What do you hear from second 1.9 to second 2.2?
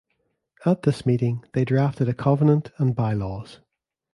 a